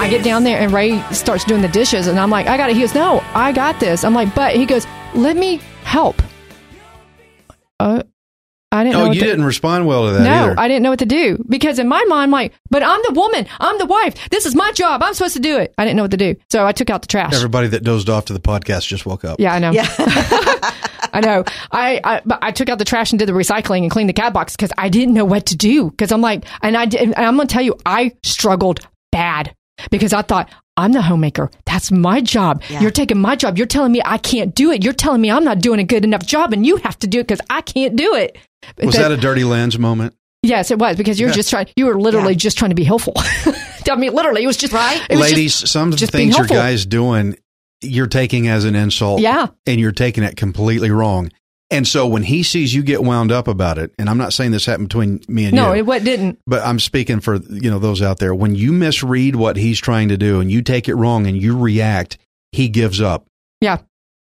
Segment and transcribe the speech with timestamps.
[0.00, 2.70] I get down there and Ray starts doing the dishes, and I'm like, I got
[2.70, 2.74] it.
[2.74, 4.02] He goes, No, I got this.
[4.02, 6.22] I'm like, But he goes, Let me help.
[7.78, 8.02] Uh,
[8.72, 8.96] I didn't.
[8.96, 10.54] Oh, what you to- didn't respond well to that No, either.
[10.60, 13.12] I didn't know what to do because in my mind, I'm like, but I'm the
[13.12, 14.14] woman, I'm the wife.
[14.30, 15.02] This is my job.
[15.02, 15.74] I'm supposed to do it.
[15.76, 17.34] I didn't know what to do, so I took out the trash.
[17.34, 19.40] Everybody that dozed off to the podcast just woke up.
[19.40, 19.72] yeah, I know.
[19.72, 19.88] Yeah.
[21.12, 21.44] I know.
[21.72, 24.12] I, I but I took out the trash and did the recycling and cleaned the
[24.14, 25.90] cat box because I didn't know what to do.
[25.90, 29.54] Because I'm like, and I did, and I'm gonna tell you, I struggled bad
[29.90, 31.50] because I thought I'm the homemaker.
[31.66, 32.62] That's my job.
[32.70, 32.80] Yeah.
[32.82, 33.58] You're taking my job.
[33.58, 34.82] You're telling me I can't do it.
[34.84, 37.20] You're telling me I'm not doing a good enough job, and you have to do
[37.20, 38.38] it because I can't do it.
[38.82, 40.14] Was that a dirty lens moment?
[40.42, 41.66] Yes, it was because you were just trying.
[41.76, 43.12] You were literally just trying to be helpful.
[43.90, 44.96] I mean, literally, it was just Right.
[45.10, 47.36] it was just- Ladies, some of the just things your guy's doing,
[47.82, 49.20] you're taking as an insult.
[49.20, 49.48] Yeah.
[49.66, 51.30] And you're taking it completely wrong.
[51.72, 54.50] And so when he sees you get wound up about it, and I'm not saying
[54.50, 56.40] this happened between me and you no, you, it what didn't.
[56.46, 58.34] but I'm speaking for you know those out there.
[58.34, 61.56] When you misread what he's trying to do and you take it wrong and you
[61.56, 62.18] react,
[62.52, 63.26] he gives up.
[63.60, 63.78] Yeah,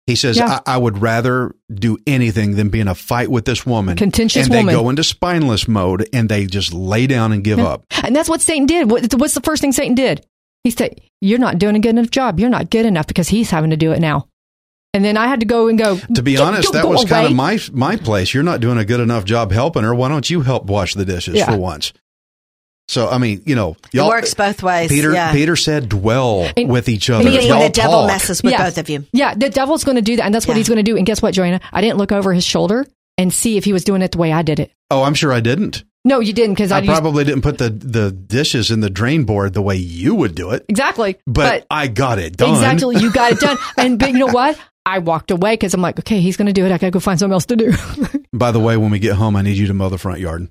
[0.08, 0.60] He says, Yeah.
[0.66, 3.96] I, I would rather do anything than be in a fight with this woman.
[3.96, 4.74] Contentious and they woman.
[4.74, 7.84] go into spineless mode and they just lay down and give up.
[8.02, 8.90] and that's what Satan did.
[8.90, 10.26] What, what's the first thing Satan did?
[10.64, 12.40] He said, "You're not doing a good enough job.
[12.40, 14.26] You're not good enough because he's having to do it now."
[14.92, 15.98] And then I had to go and go.
[15.98, 18.34] To be honest, that go was kind of my my place.
[18.34, 19.94] You're not doing a good enough job helping her.
[19.94, 21.46] Why don't you help wash the dishes Yeah.
[21.50, 21.92] for once?
[22.88, 24.08] So I mean, you know, It y'all.
[24.08, 24.88] works both ways.
[24.90, 25.30] Peter yeah.
[25.32, 28.08] Peter said, "Dwell And- with each other." Meaning Y'all the devil talk.
[28.08, 28.64] messes with Yeah.
[28.64, 29.04] both of you.
[29.12, 30.58] Yeah, the devil's going to do that, and that's what Yeah.
[30.58, 30.96] he's going to do.
[30.96, 31.60] And guess what, Joanna?
[31.72, 32.84] I didn't look over his shoulder
[33.16, 34.72] and see if he was doing it the way I did it.
[34.90, 35.84] Oh, I'm sure I didn't.
[36.04, 38.88] No, you didn't because I, I used- probably didn't put the the dishes in the
[38.90, 41.16] drain board the way you would do it, exactly.
[41.28, 42.54] but, I got it done.
[42.54, 42.96] Exactly.
[42.98, 43.58] You got it done.
[43.76, 44.58] And but you know what?
[44.86, 46.72] I walked away because I'm like, okay, he's going to do it.
[46.72, 47.72] I got to go find something else to do.
[48.32, 50.48] By the way, when we get home, I need you to mow the front yard,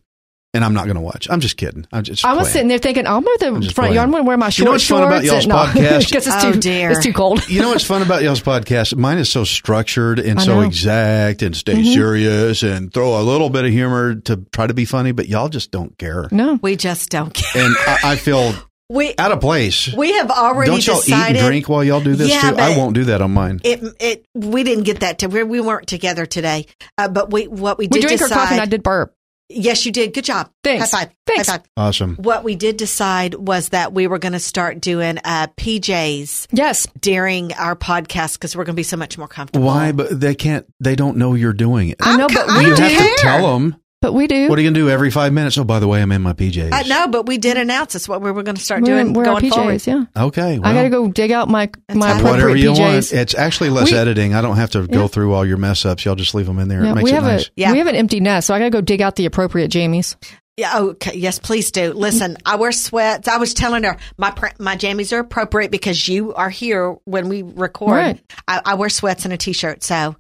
[0.54, 1.28] and I'm not going to watch.
[1.30, 1.88] I'm just kidding.
[1.92, 2.24] I'm just.
[2.24, 2.54] I was playing.
[2.54, 3.94] sitting there thinking, I'll mow the front playing.
[3.96, 4.06] yard.
[4.06, 6.10] I'm going to wear my short You know what's fun about y'all's and- no, podcast?
[6.10, 6.92] because it's Oh, too dear.
[6.92, 7.48] it's too cold.
[7.50, 8.96] You know what's fun about y'all's podcast?
[8.96, 10.58] Mine is so structured and I so know.
[10.60, 10.68] Mm-hmm.
[10.68, 14.86] exact and stay serious and throw a little bit of humor to try to be
[14.86, 16.28] funny, but y'all just don't care.
[16.32, 17.66] No, We just don't care.
[17.66, 18.54] And I, I feel
[18.92, 19.94] We out of place.
[19.96, 21.36] we have already Don't y'all decided.
[21.36, 22.58] eat and drink while y'all do this Yeah, too?
[22.58, 23.60] I won't do that on mine.
[23.64, 26.66] It it we didn't get that to we we weren't together today,
[26.98, 29.14] uh, but we what we we did drank our coffee and I did burp.
[29.52, 30.14] Yes, you did.
[30.14, 30.52] Good job.
[30.64, 30.92] Thanks.
[30.92, 31.16] High five.
[31.28, 31.48] Thanks.
[31.50, 31.66] High five.
[31.78, 32.16] Awesome.
[32.18, 36.88] What we did decide was that we were going to start doing uh, PJs Yes,
[37.00, 39.66] during our podcast because we're going to be so much more comfortable.
[39.66, 39.92] Why?
[39.92, 40.66] But they can't.
[40.80, 41.98] They don't know you're doing it.
[42.00, 43.16] I know, but I we you don't have care.
[43.18, 43.76] to tell them.
[44.02, 44.48] But we do.
[44.48, 45.58] What are you gonna do every five minutes?
[45.58, 46.70] Oh, by the way, I'm in my PJs.
[46.72, 48.08] I know, but we did announce this.
[48.08, 49.54] What we were going to start we're, doing we're our going PJs.
[49.84, 49.88] forward.
[50.16, 50.60] Yeah, Okay.
[50.64, 52.80] I got to go dig out my my appropriate Whatever you PJs.
[52.80, 53.12] want.
[53.14, 54.34] It's actually less We- editing.
[54.36, 56.06] I don't have to go through all your mess ups.
[56.06, 56.82] Y'all just leave them in there.
[56.86, 57.48] yeah, it makes we it have nice.
[57.48, 57.72] a Yeah.
[57.74, 60.16] we have an empty nest, so I got to go dig out the appropriate jammies.
[60.56, 60.72] Yeah.
[60.76, 61.18] Oh, okay.
[61.18, 61.92] Yes, please do.
[61.94, 63.28] Listen, I wear sweats.
[63.28, 67.28] I was telling her my pr- my jammies are appropriate because you are here when
[67.28, 67.92] we record.
[67.92, 68.20] Right.
[68.48, 70.16] I, I wear sweats and a t-shirt, so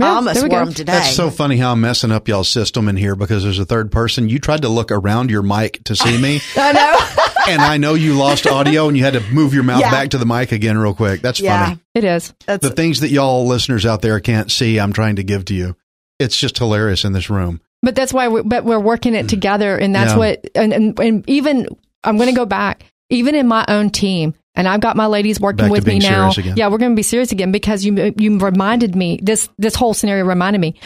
[0.00, 0.92] Yeah, I almost there we wore them today.
[0.92, 3.90] That's so funny how I'm messing up y'all's system in here because there's a third
[3.92, 4.28] person.
[4.28, 6.98] You tried to look around your mic to see me, I know
[7.52, 9.90] and I know you lost audio and you had to move your mouth Yeah.
[9.90, 11.20] back to the mic again real quick.
[11.20, 11.64] That's Yeah.
[11.66, 11.80] funny.
[11.94, 12.32] it is.
[12.46, 15.54] That's The things that y'all listeners out there can't see, I'm trying to give to
[15.54, 15.76] you.
[16.18, 17.60] It's just hilarious in this room.
[17.82, 20.14] But that's why we but we're working it together, and that's Mm.
[20.14, 20.18] Yeah.
[20.18, 21.66] what and, and and even
[22.04, 24.34] I'm going to go back even in my own team.
[24.54, 26.32] And I've got my ladies working Back with me now.
[26.32, 29.94] Yeah, we're going to be serious again because you you reminded me this this whole
[29.94, 30.80] scenario reminded me.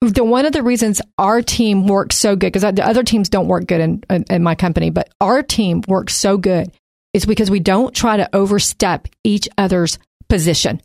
[0.00, 3.48] The one of the reasons our team works so good because the other teams don't
[3.48, 6.70] work good in, in in my company, but our team works so good
[7.12, 9.98] is because we don't try to overstep each other's
[10.28, 10.80] position.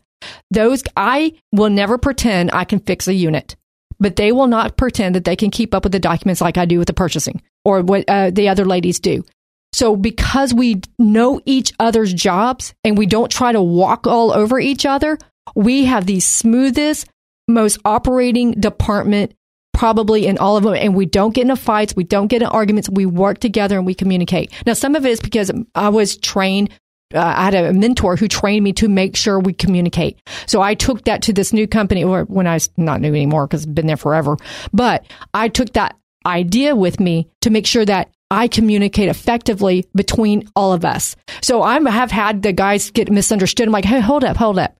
[0.50, 3.56] Those I will never pretend I can fix a unit,
[4.00, 6.64] but they will not pretend that they can keep up with the documents like I
[6.64, 9.24] do with the purchasing or what uh, the other ladies do.
[9.72, 14.58] So because we know each other's jobs and we don't try to walk all over
[14.58, 15.18] each other,
[15.54, 17.08] we have the smoothest,
[17.46, 19.34] most operating department
[19.72, 20.74] probably in all of them.
[20.74, 21.94] And we don't get into fights.
[21.94, 22.90] We don't get in arguments.
[22.90, 24.52] We work together and we communicate.
[24.66, 26.70] Now, some of it is because I was trained.
[27.14, 30.20] Uh, I had a mentor who trained me to make sure we communicate.
[30.46, 33.46] So I took that to this new company, or when I was not new anymore
[33.46, 34.36] because I've been there forever.
[34.72, 40.48] But I took that idea with me to make sure that I communicate effectively between
[40.54, 41.16] all of us.
[41.42, 43.66] So I have had the guys get misunderstood.
[43.66, 44.76] I'm like, hey, hold up, hold up.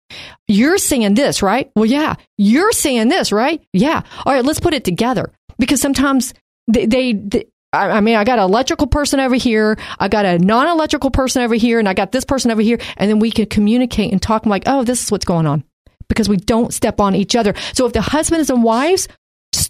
[0.46, 1.70] You're saying this, right?
[1.74, 2.16] Well, yeah.
[2.36, 3.62] You're saying this, right?
[3.72, 4.02] Yeah.
[4.26, 5.32] All right, let's put it together.
[5.58, 6.34] Because sometimes
[6.66, 10.38] they, they, they I mean, I got an electrical person over here, I got a
[10.38, 12.78] non electrical person over here, and I got this person over here.
[12.96, 14.44] And then we can communicate and talk.
[14.44, 15.64] I'm like, oh, this is what's going on.
[16.08, 17.54] Because we don't step on each other.
[17.74, 19.08] So if the husbands and wives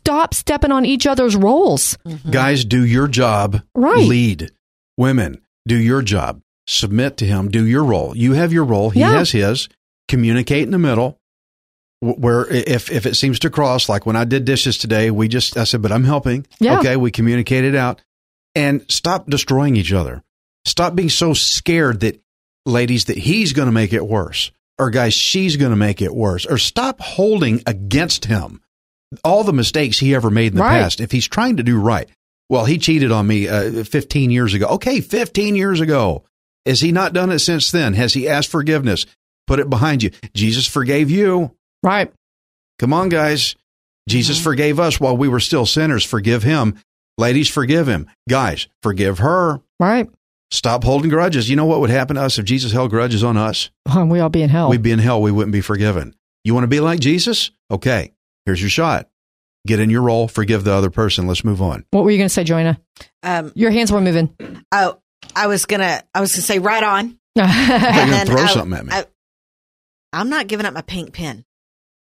[0.08, 2.30] stop stepping on each other's roles, mm-hmm.
[2.30, 3.62] Guys, do your job.
[3.74, 4.08] Right.
[4.08, 4.50] Lead.
[4.96, 6.40] Women, do your job.
[6.66, 7.50] Submit to him.
[7.50, 8.16] Do your role.
[8.16, 8.88] You have your role.
[8.88, 9.12] He Yeah.
[9.12, 9.68] has his.
[10.08, 11.18] Communicate in the middle.
[12.00, 15.58] Where if if it seems to cross, like when I did dishes today, we just
[15.58, 16.46] I said, but I'm helping.
[16.58, 16.78] Yeah.
[16.78, 18.00] Okay, we communicated out,
[18.54, 20.22] and stop destroying each other.
[20.64, 22.20] Stop being so scared that
[22.64, 26.14] ladies that he's going to make it worse, or guys she's going to make it
[26.14, 28.62] worse, or stop holding against him
[29.24, 30.80] all the mistakes he ever made in the Right.
[30.82, 31.00] past.
[31.00, 32.08] If he's trying to do right,
[32.48, 34.66] well, he cheated on me uh, 15 years ago.
[34.68, 36.24] Okay, 15 years ago.
[36.66, 37.94] Has he not done it since then?
[37.94, 39.06] Has he asked forgiveness?
[39.46, 40.10] Put it behind you.
[40.34, 41.52] Jesus forgave you.
[41.82, 42.12] right?
[42.78, 43.56] Come on, guys.
[44.08, 46.04] Jesus forgave us while we were still sinners.
[46.04, 46.76] Forgive him.
[47.18, 48.06] Ladies, forgive him.
[48.28, 49.60] Guys, forgive her.
[49.80, 50.08] Right.
[50.50, 51.50] Stop holding grudges.
[51.50, 53.70] You know what would happen to us if Jesus held grudges on us?
[53.90, 54.68] Oh, we all be in hell.
[54.68, 55.20] We'd be in hell.
[55.22, 56.14] We wouldn't be forgiven.
[56.44, 57.50] You want to be like Jesus?
[57.70, 58.12] Okay,
[58.48, 59.08] here's your shot.
[59.66, 60.28] Get in your role.
[60.28, 61.26] Forgive the other person.
[61.26, 61.84] Let's move on.
[61.90, 62.80] what were you going to say, Joanna?
[63.22, 64.34] Um, Your hands were moving.
[64.72, 64.98] oh,
[65.36, 67.18] I was gonna, I was gonna say right on.
[67.36, 68.92] I thought you were And going to then throw I- something at me.
[68.92, 69.04] I,
[70.14, 71.44] I'm not giving up my pink pen,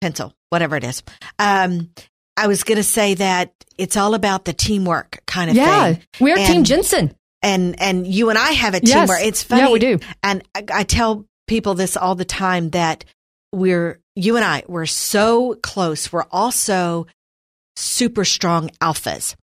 [0.00, 1.04] pencil, whatever it is.
[1.38, 1.90] Um,
[2.36, 6.02] I was going to say that it's all about the teamwork kind of yeah, thing.
[6.18, 7.14] Yeah, we're Team Jensen.
[7.42, 8.92] And and you and I have a Yes.
[9.08, 9.20] teamwork.
[9.24, 9.62] It's funny.
[9.62, 9.98] Yeah, we do.
[10.24, 13.04] And I, I tell people this all the time that
[13.52, 16.12] we're you and I we're so close.
[16.12, 17.06] We're also
[17.76, 19.34] super strong alphas.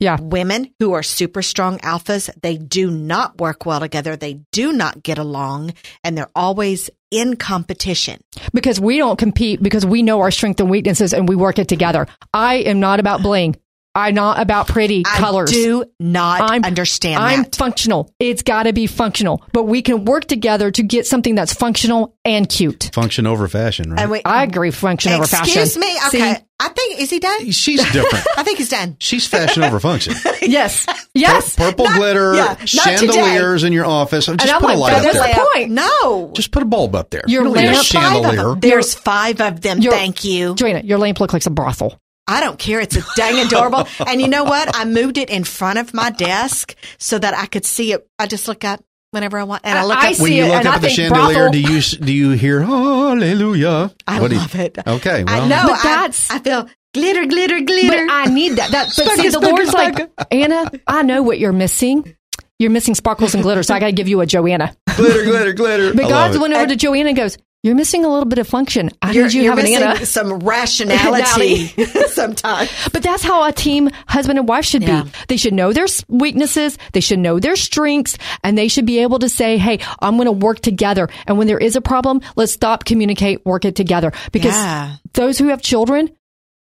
[0.00, 0.16] Yeah.
[0.20, 4.16] Women who are super strong alphas, they do not work well together.
[4.16, 8.20] They do not get along and they're always in competition.
[8.52, 11.68] because we don't compete because we know our strengths and weaknesses and we work it
[11.68, 12.06] together.
[12.32, 13.56] I am not about bling.
[13.98, 15.50] I'm not about pretty colors.
[15.50, 17.56] I do not I'm- understand I'm that.
[17.56, 18.10] functional.
[18.18, 22.14] It's got to be functional, but we can work together to get something that's functional
[22.24, 22.90] and cute.
[22.92, 24.00] Function over fashion, right?
[24.00, 24.70] And we- I agree.
[24.70, 25.62] Function over fashion.
[25.62, 25.92] Excuse me.
[26.10, 26.18] See?
[26.18, 26.36] Okay.
[26.60, 27.52] I think is he done?
[27.52, 28.26] She's different.
[28.36, 28.96] I think he's done.
[28.98, 30.14] She's fashion over function.
[30.42, 30.86] Yes.
[31.12, 31.56] Yes.
[31.56, 34.26] Purple Not- glitter, yeah, not chandeliers in your office.
[34.26, 35.34] Just I'm put a light up is there.
[35.34, 35.70] the point.
[35.72, 36.32] No.
[36.34, 37.22] Just put a bulb up there.
[37.26, 38.34] Your You don't need a lamp- Five of them.
[38.36, 38.60] chandelier.
[38.60, 39.80] There's five of them.
[39.80, 40.54] Your- Thank you.
[40.54, 41.98] Joanna, your lamp looks like a brothel.
[42.28, 42.80] I don't care.
[42.80, 43.88] It's a dang adorable.
[44.06, 44.70] and you know what?
[44.76, 48.06] I moved it in front of my desk so that I could see it.
[48.18, 50.14] I just look up whenever I want, and I look I up.
[50.16, 51.80] see When you it, look and up I at the think chandelier, brothel- do you
[51.80, 53.94] do you hear Hallelujah?
[54.06, 54.78] I What do you- love it.
[54.86, 55.62] Okay, well, I know.
[55.68, 58.06] But I, that's- I feel glitter, glitter, But glitter.
[58.10, 58.70] I need that.
[58.70, 60.10] That but see, the Lord's like.
[60.30, 60.70] Anna.
[60.86, 62.14] I know what you're missing.
[62.58, 64.74] You're missing sparkles and glitter, so I got to give you a Joanna.
[64.96, 65.94] glitter, glitter, glitter.
[65.94, 66.40] But I God's it.
[66.40, 68.90] went over to Joanna and goes, "You're missing a little bit of function.
[69.02, 71.66] I you're need you have an missing Anna." some rationality
[72.08, 72.70] sometimes.
[72.92, 75.02] But that's how a team husband and wife should Yeah.
[75.04, 75.10] be.
[75.28, 79.18] They should know their weaknesses, they should know their strengths, and they should be able
[79.20, 82.52] to say, "Hey, I'm going to work together." And when there is a problem, let's
[82.52, 84.12] stop, communicate, work it together.
[84.32, 84.96] Because Yeah.
[85.14, 86.10] those who have children,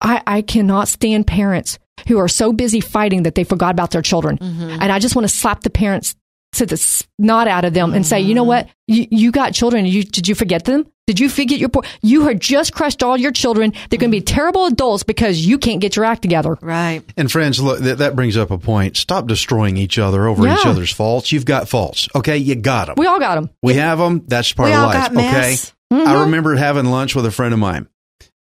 [0.02, 4.02] I, I cannot stand parents who are so busy fighting that they forgot about their
[4.02, 4.38] children.
[4.38, 4.78] Mm-hmm.
[4.82, 6.16] And I just want to slap the parents
[6.56, 8.48] to the snot out of them and say, you know Mm-hmm.
[8.48, 8.70] what?
[8.88, 9.86] You, you got children.
[9.86, 10.86] You, did you forget them?
[11.08, 11.84] Did you forget your poor?
[12.02, 13.74] You had just crushed all your children.
[13.90, 16.58] They're going to be terrible adults because you can't get your act together.
[16.62, 17.02] Right.
[17.18, 18.98] And friends, look, that, that brings up a point.
[18.98, 21.32] Stop destroying each other over each other's faults.
[21.32, 22.08] You've got faults.
[22.16, 22.96] Okay, you got them.
[22.98, 23.50] We all got them.
[23.62, 24.24] We have them.
[24.28, 24.96] That's part We of all life.
[24.96, 25.74] got mess.
[25.92, 26.02] Okay.
[26.02, 26.08] Mm-hmm.
[26.08, 27.88] I remember having lunch with a friend of mine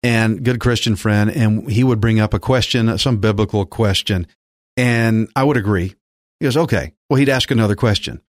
[0.03, 4.27] and good Christian friend, and he would bring up a question, some biblical question,
[4.77, 5.95] and I would agree.
[6.41, 6.93] He goes, okay.
[7.11, 8.21] Well, he'd ask another question.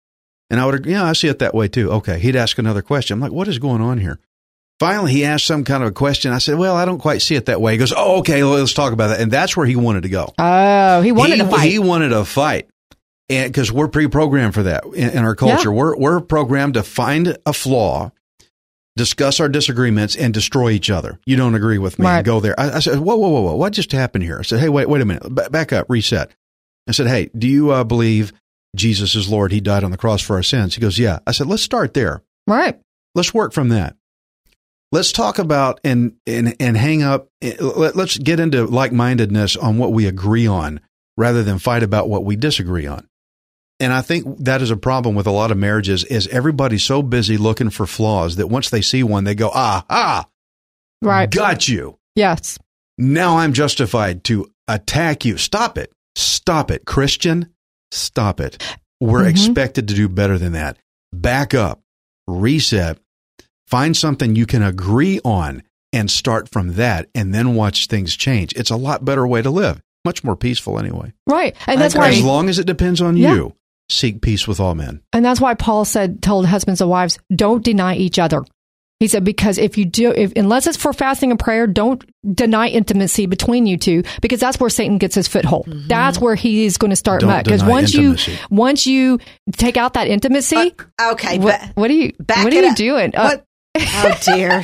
[0.49, 1.91] And I would yeah, I see it that way too.
[1.91, 2.19] Okay.
[2.19, 3.13] He'd ask another question.
[3.15, 4.19] I'm like, what is going on here?
[4.79, 6.31] Finally, he asked some kind of a question.
[6.31, 7.73] I said, well, I don't quite see it that way.
[7.73, 9.19] He goes, oh, okay, well, let's talk about that.
[9.19, 11.69] And that's where he wanted to go Oh, he wanted he, to fight.
[11.69, 12.69] He wanted a fight,
[13.29, 15.75] and because we're pre-programmed for that in, in our culture, Yeah.
[15.75, 18.11] we're we're programmed to find a flaw,
[18.95, 21.19] discuss our disagreements, and destroy each other.
[21.25, 22.05] You don't agree with me?
[22.05, 22.23] Right.
[22.25, 22.57] Go there.
[22.59, 23.55] I, I said, whoa, whoa, whoa, whoa!
[23.55, 24.39] What just happened here?
[24.39, 26.31] I said, hey, wait, wait a minute, ba- back up, reset.
[26.89, 28.33] I said, hey, do you uh, believe
[28.75, 29.51] Jesus is Lord?
[29.51, 30.75] He died on the cross for our sins.
[30.75, 31.19] He goes, yeah.
[31.27, 32.23] I said, let's start there.
[32.47, 32.79] right.
[33.15, 33.95] Let's work from that.
[34.91, 37.27] Let's talk about and and and hang up.
[37.59, 40.79] Let, let's get into like mindedness on what we agree on,
[41.17, 43.07] rather than fight about what we disagree on.
[43.79, 46.03] And I think that is a problem with a lot of marriages.
[46.05, 49.85] Is everybody's so busy looking for flaws that once they see one, they go, ah,
[49.89, 50.27] ah,
[51.01, 51.29] Right.
[51.29, 51.97] got you.
[52.15, 52.57] Yes.
[52.97, 55.37] Now I'm justified to attack you.
[55.37, 55.91] Stop it.
[56.19, 56.85] Stop it.
[56.85, 57.49] Christian,
[57.91, 58.61] stop it.
[58.99, 59.29] We're Mhm.
[59.29, 60.77] expected to do better than that.
[61.13, 61.81] Back up,
[62.27, 62.99] reset,
[63.67, 68.53] find something you can agree on and start from that and then watch things change.
[68.55, 69.81] It's a lot better way to live.
[70.05, 71.13] Much more peaceful anyway.
[71.27, 71.55] Right.
[71.67, 73.33] And that's why As long as it depends on Yeah.
[73.33, 73.55] you,
[73.89, 75.01] seek peace with all men.
[75.13, 78.43] And that's why Paul said, told husbands and wives, don't deny each other.
[78.99, 82.03] He said, because if you do, if, unless it's for fasting and prayer, don't
[82.35, 85.67] deny intimacy between you two, because that's where Satan gets his foothold.
[85.87, 87.45] That's where he is going to start muck.
[87.45, 88.33] Because once intimacy.
[88.33, 89.19] you, once you
[89.53, 92.67] take out that intimacy, Uh, okay, what, but what are you, back what are you
[92.71, 92.75] up.
[92.75, 93.15] doing?
[93.15, 93.37] Uh.
[93.77, 94.63] Oh dear.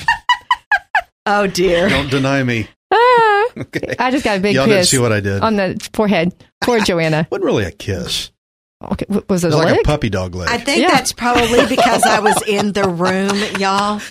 [1.25, 1.87] oh dear.
[1.87, 2.67] Don't deny me.
[2.91, 3.95] ah, Okay.
[3.97, 5.41] I just got a big Y'all didn't kiss see what I did.
[5.43, 6.33] on the forehead.
[6.61, 7.25] Poor Joanna.
[7.31, 8.31] wasn't really a kiss.
[8.83, 9.79] Okay, was it It was a like lick?
[9.81, 10.49] a puppy dog leg.
[10.49, 10.91] I think Yeah.
[10.91, 14.01] that's probably because I was in the room, y'all.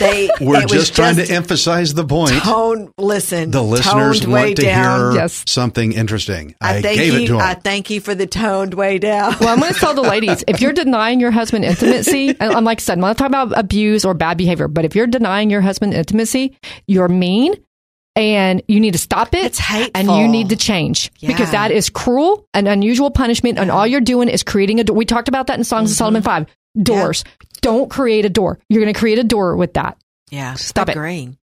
[0.00, 2.32] They We're just trying just to emphasize the point.
[2.42, 2.92] tone.
[2.98, 5.12] Listen, the listeners toned way want to down.
[5.12, 5.44] hear Yes.
[5.46, 6.56] something interesting.
[6.60, 7.20] I, I thank gave you.
[7.20, 7.40] it to them.
[7.40, 9.36] I thank you for the toned way down.
[9.38, 12.64] Well, I'm going to tell the ladies if you're denying your husband intimacy, and I'm
[12.64, 15.50] like I said, I'm not talking about abuse or bad behavior, but if you're denying
[15.50, 17.54] your husband intimacy, you're mean
[18.16, 19.44] and you need to stop it.
[19.44, 19.92] It's hateful.
[19.94, 23.58] And you need to change because that is cruel and unusual punishment.
[23.58, 24.96] And all you're doing is creating a door.
[24.96, 25.98] We talked about that in Songs of mm-hmm.
[25.98, 26.46] Solomon 5.
[26.82, 27.24] Doors.
[27.60, 28.58] Don't create a door.
[28.68, 29.98] You're going to create a door with that.
[30.30, 30.92] Yeah, Stop it.
[30.92, 31.36] agreeing.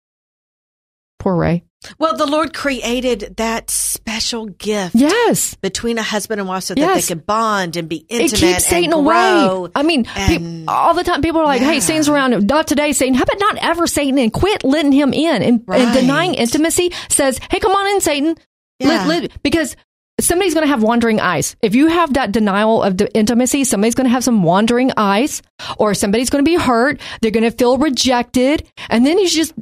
[1.20, 1.64] Poor Ray.
[2.00, 5.56] Well, the Lord created that special gift Yes.
[5.56, 7.08] between a husband and wife so that Yes.
[7.08, 8.34] they could bond and be intimate.
[8.34, 9.70] It keeps Satan away.
[9.76, 11.72] I mean, and- all the time people are like, Yeah.
[11.72, 13.14] "Hey, Satan's around." Not today, Satan.
[13.16, 14.18] How about not ever, Satan?
[14.20, 15.42] And quit letting him in.
[15.42, 15.82] And, Right.
[15.82, 18.36] and denying intimacy says, "Hey, come on in, Satan."
[18.80, 19.06] Yeah.
[19.06, 19.76] Let- let- because
[20.20, 21.56] somebody's going to have wandering eyes.
[21.62, 25.42] If you have that denial of the intimacy, somebody's going to have some wandering eyes,
[25.78, 27.00] or somebody's going to be hurt.
[27.22, 29.54] They're going to feel rejected, and then you just,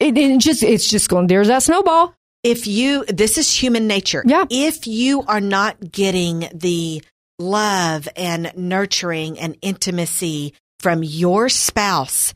[0.00, 1.26] it, it just, it's just going.
[1.26, 2.14] There's that snowball.
[2.42, 4.44] if you this is human nature Yeah.
[4.50, 7.02] if you are not getting the
[7.38, 12.34] love and nurturing and intimacy from your spouse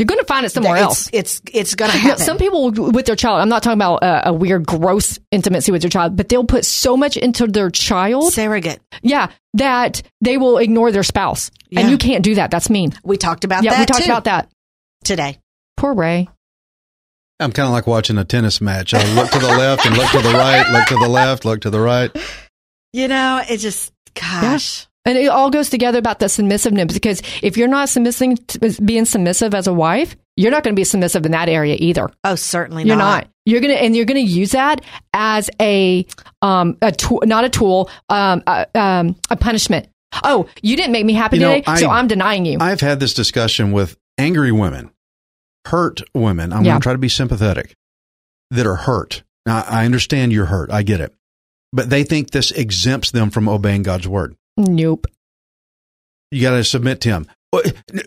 [0.00, 1.10] You're going to find it somewhere it's, else.
[1.12, 4.02] it's it's gonna You know, happen some people with their child, I'm not talking about
[4.02, 7.68] a, a weird, gross intimacy with their child, but they'll put so much into their
[7.68, 11.50] child, surrogate yeah, that they will ignore their spouse.
[11.68, 11.80] Yeah.
[11.80, 12.50] And you can't do that.
[12.50, 12.94] That's mean.
[13.04, 13.64] we talked about that.
[13.64, 14.48] yeah, that we talked too about that.
[15.04, 15.38] today
[15.76, 16.28] Poor Ray.
[17.38, 18.94] I'm kind of like watching a tennis match.
[18.94, 21.60] I look to the left and look to the right, look to the left, look
[21.60, 22.10] to the right.
[22.94, 27.56] you know it just gosh And it all goes together about the submissiveness because if
[27.56, 28.38] you're not submissing,
[28.84, 32.10] being submissive as a wife, you're not going to be submissive in that area either.
[32.24, 33.30] oh certainly You're not, not.
[33.46, 34.82] You're gonna and you're gonna use that
[35.14, 36.06] as a
[36.42, 39.88] um a tool, not a tool, um a, um a punishment.
[40.22, 42.58] Oh, you didn't make me happy You know, today, so I- I'm denying you.
[42.60, 44.90] I've had this discussion with angry women,
[45.66, 46.52] hurt women.
[46.52, 46.72] I'm Yeah.
[46.72, 47.74] going to try to be sympathetic
[48.50, 49.22] that are hurt.
[49.46, 50.70] Now, I understand you're hurt.
[50.70, 51.14] I get it.
[51.72, 54.36] But they think this exempts them from obeying God's word.
[54.56, 55.06] Nope.
[56.30, 57.26] You got to submit to him.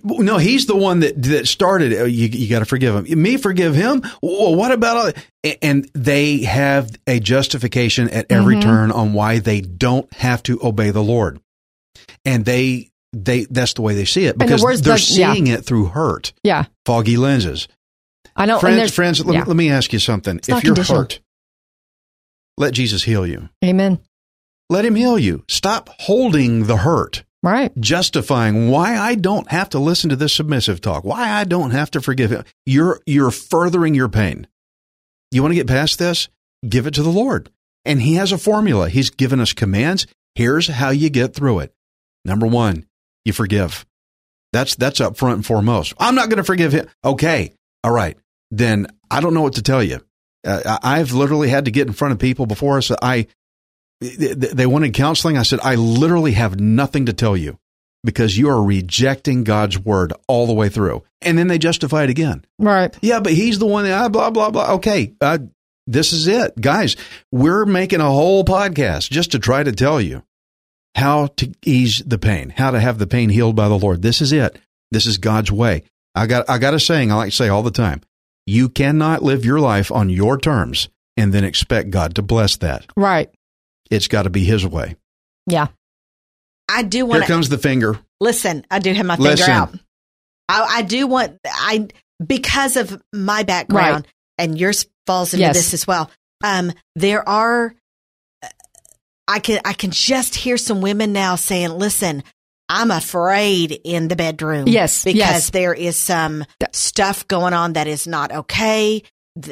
[0.05, 1.91] No, he's the one that that started.
[1.91, 2.09] it.
[2.11, 3.21] You, you got to forgive him.
[3.21, 4.01] Me forgive him.
[4.21, 4.97] Well, what about?
[4.97, 5.11] All,
[5.61, 8.61] and they have a justification at every Mhm.
[8.61, 11.41] turn on why they don't have to obey the Lord,
[12.23, 15.33] and they they that's the way they see it the because words they're like- yeah.
[15.33, 17.67] seeing it through hurt, Yeah, foggy lenses.
[18.37, 18.59] I know.
[18.59, 19.41] friends, friends, let, yeah.
[19.41, 20.39] me, let me ask you something.
[20.47, 21.19] not if you're hurt,
[22.57, 23.49] let Jesus heal you.
[23.63, 23.99] Amen.
[24.69, 25.43] Let him heal you.
[25.47, 27.23] Stop holding the hurt.
[27.43, 27.77] Right.
[27.77, 31.91] justifying why I don't have to listen to this submissive talk, why I don't have
[31.91, 32.45] to forgive him.
[32.65, 34.47] You're you're furthering your pain.
[35.29, 36.29] You want to get past this?
[36.67, 37.49] Give it to the Lord.
[37.83, 38.87] And he has a formula.
[38.87, 40.07] He's given us commands.
[40.35, 41.73] Here's how you get through it.
[42.23, 42.85] Number 1,
[43.25, 43.85] you forgive.
[44.53, 45.93] That's that's up front and foremost.
[45.99, 46.87] I'm not going to forgive him.
[47.03, 47.53] Okay.
[47.83, 48.15] All right.
[48.51, 49.99] Then I don't know what to tell you.
[50.45, 53.27] Uh, I've literally had to get in front of people before so I
[54.03, 55.37] they wanted counseling.
[55.37, 57.57] I said, I literally have nothing to tell you
[58.03, 61.03] because you are rejecting God's word all the way through.
[61.21, 62.45] And then they justify it again.
[62.59, 62.95] Right.
[63.01, 64.73] Yeah, but he's the one that ah, blah, blah, blah.
[64.73, 65.13] Okay.
[65.21, 65.39] Uh,
[65.87, 66.59] this is it.
[66.59, 66.95] Guys,
[67.31, 70.23] we're making a whole podcast just to try to tell you
[70.95, 74.01] how to ease the pain, how to have the pain healed by the Lord.
[74.01, 74.59] This is it.
[74.91, 75.83] This is God's way.
[76.13, 78.01] I got, I got a saying I like to say all the time.
[78.45, 82.85] You cannot live your life on your terms and then expect God to bless that.
[82.95, 83.29] Right.
[83.93, 84.95] It's got to be his way.
[85.47, 85.67] Yeah.
[86.69, 87.99] I do want to comes the finger.
[88.19, 88.65] listen.
[88.71, 89.49] I do have my finger Listen.
[89.51, 89.73] out.
[90.49, 91.37] I, I do want.
[91.45, 91.87] I
[92.25, 94.07] because of my background
[94.37, 95.55] and yours falls into Yes.
[95.57, 96.09] this as well.
[96.43, 97.73] Um, there are,
[99.27, 102.23] I can, I can just hear some women now saying, listen,
[102.69, 104.67] I'm afraid in the bedroom.
[104.67, 105.49] Yes, Because yes.
[105.51, 109.03] there is some stuff going on that is not okay.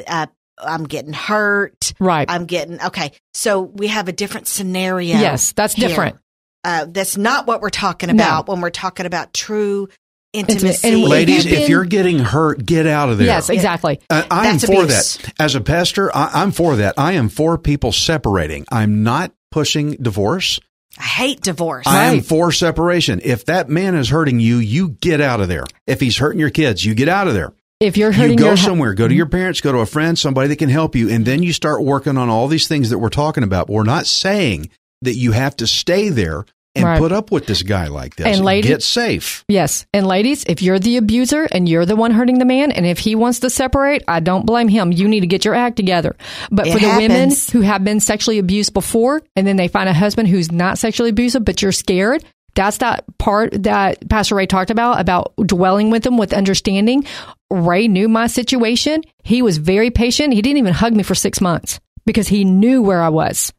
[0.06, 0.26] Uh,
[0.58, 1.92] I'm getting hurt.
[1.98, 2.30] Right.
[2.30, 3.12] I'm getting, okay.
[3.34, 5.18] So we have a different scenario.
[5.18, 5.88] yes, that's here.
[5.88, 6.18] different.
[6.64, 8.14] Uh, that's not what we're talking No.
[8.22, 9.88] about when we're talking about true
[10.32, 10.88] intimacy.
[10.88, 13.26] And Ladies, if you're getting hurt, get out of there.
[13.26, 14.00] Yes, exactly.
[14.08, 15.16] I, I am That's for abuse.
[15.18, 15.34] that.
[15.40, 16.94] As a pastor, I, I'm for that.
[16.98, 18.64] I am for people separating.
[18.70, 20.60] I'm not pushing divorce.
[20.98, 21.86] I hate divorce.
[21.86, 23.20] I am for separation.
[23.24, 25.64] If that man is hurting you, you get out of there.
[25.86, 27.52] If he's hurting your kids, you get out of there.
[27.82, 29.36] If you're hurting, You go your somewhere, go to your mm-hmm.
[29.36, 32.16] parents, go to a friend, somebody that can help you, and then you start working
[32.16, 33.68] on all these things that we're talking about.
[33.68, 34.70] We're not saying
[35.02, 36.98] that you have to stay there and Right.
[36.98, 38.26] put up with this guy like this.
[38.26, 39.44] And lady- get safe.
[39.48, 39.84] Yes.
[39.92, 42.98] And ladies, if you're the abuser and you're the one hurting the man, and if
[42.98, 44.90] he wants to separate, I don't blame him.
[44.90, 46.16] You need to get your act together.
[46.50, 49.88] But It for the women who have been sexually abused before, and then they find
[49.88, 54.46] a husband who's not sexually abusive, but you're scared, that's that part that Pastor Ray
[54.46, 57.04] talked about, about dwelling with them with understanding.
[57.50, 59.02] Ray knew my situation.
[59.22, 60.34] He was very patient.
[60.34, 63.52] He didn't even hug me for six months because he knew where I was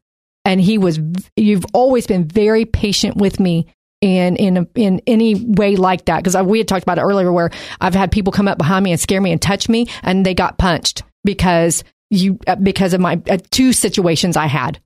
[0.45, 0.99] and he was
[1.35, 3.67] you've always been very patient with me
[4.01, 7.51] in in in any way like that because we had talked about it earlier where
[7.79, 10.33] I've had people come up behind me and scare me and touch me and they
[10.33, 14.79] got punched because you because of my uh, two situations I had.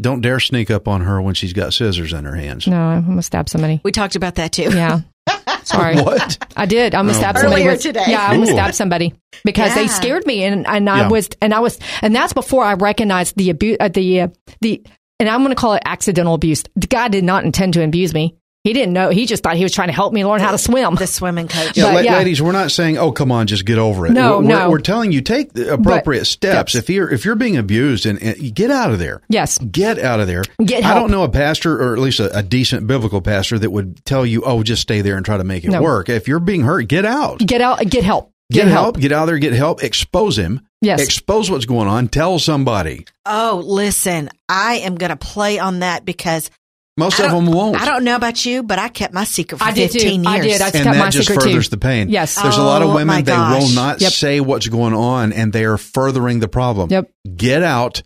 [0.00, 2.66] Don't dare sneak up on her when she's got scissors in her hands.
[2.66, 3.80] No, I'm gonna stab somebody.
[3.84, 4.70] we talked about that too.
[4.74, 5.00] Yeah.
[5.64, 5.96] Sorry.
[6.00, 6.38] What?
[6.56, 6.94] I did.
[6.94, 7.40] I'm gonna Oh, stab boy.
[7.42, 7.62] somebody.
[7.62, 8.04] Earlier with- today.
[8.08, 11.08] Yeah, I'm gonna stab somebody because they scared me, and and I Yeah.
[11.08, 14.28] was and I was and that's before I recognized the abuse, uh, the uh,
[14.60, 14.82] the,
[15.20, 16.64] and I'm gonna call it accidental abuse.
[16.74, 18.34] The guy did not intend to abuse me.
[18.64, 19.08] He didn't know.
[19.10, 20.94] He just thought he was trying to help me learn how to swim.
[20.94, 21.76] The swimming coach.
[21.76, 22.18] Yeah, But, yeah.
[22.18, 24.58] ladies, we're not saying, "Oh, come on, just get over it." No, we're, no.
[24.66, 26.70] We're, we're telling you take the appropriate steps.
[26.72, 26.74] steps.
[26.76, 29.20] If you're if you're being abused, and, and get out of there.
[29.28, 29.58] Yes.
[29.58, 30.44] Get out of there.
[30.64, 33.70] Get I don't know a pastor, or at least a, a decent biblical pastor, that
[33.70, 35.82] would tell you, "Oh, just stay there and try to make it No.
[35.82, 37.38] work." If you're being hurt, get out.
[37.40, 37.80] Get out.
[37.90, 38.32] Get help.
[38.52, 39.00] Get, help.
[39.00, 39.38] Get out there.
[39.38, 39.82] Get help.
[39.82, 40.60] Expose him.
[40.82, 41.00] Yes.
[41.02, 42.08] Expose what's going on.
[42.08, 43.06] Tell somebody.
[43.24, 46.50] Oh, listen, I am going to play on that because
[46.98, 47.80] Most of them won't.
[47.80, 49.98] I don't know about you, but I kept my secret for I did too.
[50.00, 50.46] 15 I years.
[50.46, 50.60] did.
[50.60, 51.70] I and kept that my just secret furthers too.
[51.70, 52.10] the pain.
[52.10, 52.40] Yes.
[52.40, 54.12] There's a lot of Oh, women they will not Yep.
[54.12, 56.90] say what's going on, and they are furthering the problem.
[56.90, 57.10] Yep.
[57.36, 58.02] Get out,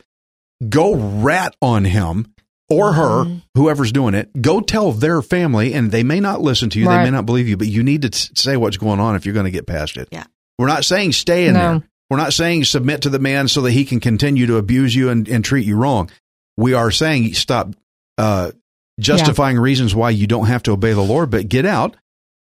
[0.68, 2.32] go rat on him
[2.68, 3.36] or her, Mm-hmm.
[3.56, 4.30] whoever's doing it.
[4.40, 6.86] Go tell their family, and they may not listen to you.
[6.86, 9.24] They may not believe you, but you need to t- say what's going on if
[9.26, 10.08] you're going to get past it.
[10.12, 10.24] Yeah.
[10.58, 11.60] We're not saying stay in No.
[11.78, 11.88] there.
[12.08, 15.10] We're not saying submit to the man so that he can continue to abuse you
[15.10, 16.08] and, and treat you wrong.
[16.56, 17.74] We are saying stop
[18.16, 18.52] uh,
[18.98, 21.96] justifying reasons why you don't have to obey the Lord, but get out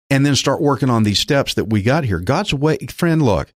[0.09, 2.19] and then start working on these steps that we got here.
[2.19, 3.53] God's way, friend, look,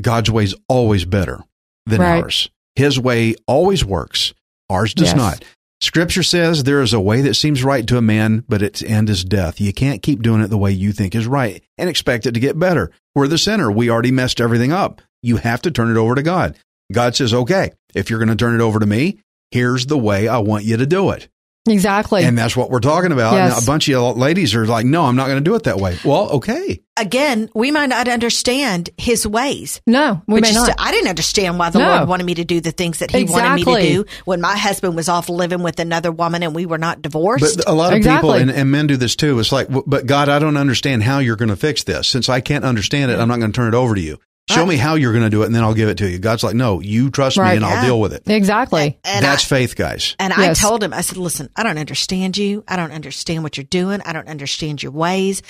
[0.00, 1.40] God's way is always better
[1.86, 2.22] than Right.
[2.22, 2.48] ours.
[2.74, 4.34] His way always works.
[4.68, 5.16] Ours does Yes.
[5.16, 5.44] not.
[5.80, 9.10] Scripture says there is a way that seems right to a man, but its end
[9.10, 9.60] is death.
[9.60, 12.40] You can't keep doing it the way you think is right and expect it to
[12.40, 12.90] get better.
[13.14, 13.70] We're the sinner.
[13.70, 15.02] We already messed everything up.
[15.22, 16.56] You have to turn it over to God.
[16.92, 19.18] God says, okay, if you're going to turn it over to me,
[19.50, 21.28] here's the way I want you to do it.
[21.66, 22.24] Exactly.
[22.24, 23.32] And that's what we're talking about.
[23.34, 23.56] Yes.
[23.56, 25.78] And a bunch of ladies are like, no, I'm not going to do it that
[25.78, 25.98] way.
[26.04, 26.82] Well, okay.
[26.98, 29.80] Again, we might not understand his ways.
[29.86, 30.66] no, we may not.
[30.66, 31.88] to- I didn't understand why the No.
[31.96, 34.56] Lord wanted me to do the things that He wanted me to do when my
[34.56, 37.56] husband was off living with another woman and we were not divorced.
[37.56, 39.38] But a lot of people, and, and men do this too.
[39.38, 42.06] It's like, but God, I don't understand how you're going to fix this.
[42.08, 44.18] Since I can't understand it, I'm not going to turn it over to you.
[44.50, 44.68] Show Right.
[44.68, 46.18] me how you're going to do it, and then I'll give it to you.
[46.18, 47.52] God's like, no, you trust Right.
[47.52, 48.24] me, and I'll deal with it.
[48.26, 48.98] exactly.
[49.02, 50.14] and That's I, faith, guys.
[50.18, 50.62] and Yes.
[50.62, 52.62] I told him, I said, listen, I don't understand you.
[52.68, 54.02] I don't understand what you're doing.
[54.04, 55.40] I don't understand your ways,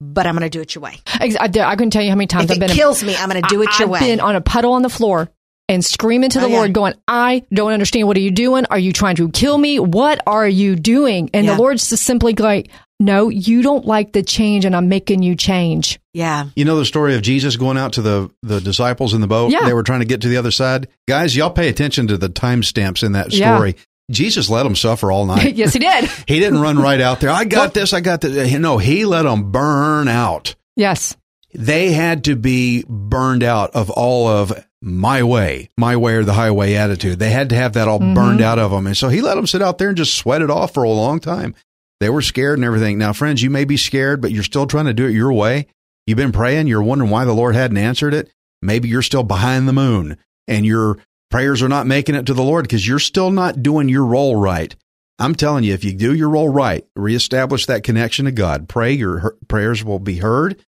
[0.00, 0.96] but I'm going to do it your way.
[1.06, 2.70] I, I couldn't tell you how many times If I've it been.
[2.70, 4.00] in- kills me, I'm going to do it I, your I've way.
[4.00, 5.28] been on a puddle on the floor
[5.68, 6.56] and screaming to the Oh, yeah.
[6.58, 8.06] Lord, going, "I don't understand.
[8.08, 8.64] What are you doing?
[8.70, 9.78] Are you trying to kill me?
[9.78, 11.54] What are you doing?" And Yeah.
[11.54, 12.68] the Lord's just simply like,
[13.00, 16.46] "No, you don't like the change, and I'm making you change." yeah.
[16.56, 19.52] You know the story of Jesus going out to the, the disciples in the boat?
[19.52, 19.64] Yeah.
[19.66, 20.88] They were trying to get to the other side.
[21.06, 23.54] Guys, y'all pay attention to the timestamps in that Yeah.
[23.54, 23.76] story.
[24.10, 25.54] Jesus let them suffer all night.
[25.56, 26.10] yes, He did.
[26.26, 27.30] he didn't run right out there.
[27.30, 27.92] I got this.
[27.92, 28.52] I got this.
[28.58, 30.54] No, he let them burn out.
[30.76, 31.14] Yes,
[31.58, 36.32] they had to be burned out of all of my way, my way or the
[36.32, 37.18] highway attitude.
[37.18, 38.42] They had to have that all burned mm-hmm.
[38.42, 38.86] out of them.
[38.86, 40.90] And so he let them sit out there and just sweat it off for a
[40.90, 41.56] long time.
[41.98, 42.96] They were scared and everything.
[42.96, 45.66] Now, friends, you may be scared, but you're still trying to do it your way.
[46.06, 46.68] You've been praying.
[46.68, 48.30] You're wondering why the Lord hadn't answered it.
[48.62, 50.16] Maybe you're still behind the moon
[50.46, 53.88] and your prayers are not making it to the Lord because you're still not doing
[53.88, 54.76] your role right.
[55.18, 58.92] I'm telling you, if you do your role right, reestablish that connection to God, pray,
[58.92, 60.64] your prayers will be heard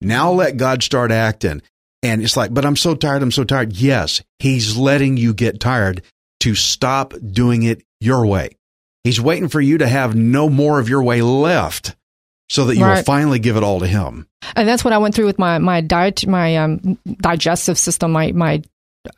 [0.00, 1.62] Now let God start acting.
[2.02, 3.22] And it's like, but I'm so tired.
[3.22, 3.72] I'm so tired.
[3.72, 6.02] Yes, he's letting you get tired
[6.40, 8.50] to stop doing it your way.
[9.04, 11.96] He's waiting for you to have no more of your way left
[12.48, 14.26] so that you will finally give it all to him.
[14.54, 18.32] And that's what I went through with my my diet, my um, digestive system, my
[18.32, 18.62] my.